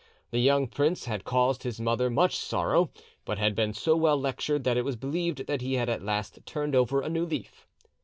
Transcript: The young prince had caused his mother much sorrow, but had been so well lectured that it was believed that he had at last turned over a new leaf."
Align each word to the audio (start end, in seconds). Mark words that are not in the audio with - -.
The 0.31 0.39
young 0.39 0.67
prince 0.67 1.05
had 1.05 1.25
caused 1.25 1.61
his 1.61 1.79
mother 1.79 2.09
much 2.09 2.35
sorrow, 2.35 2.89
but 3.23 3.37
had 3.37 3.53
been 3.53 3.71
so 3.71 3.95
well 3.95 4.17
lectured 4.19 4.63
that 4.63 4.75
it 4.75 4.83
was 4.83 4.95
believed 4.95 5.45
that 5.45 5.61
he 5.61 5.75
had 5.75 5.89
at 5.89 6.01
last 6.01 6.39
turned 6.47 6.73
over 6.73 7.01
a 7.01 7.07
new 7.09 7.23
leaf." 7.27 7.67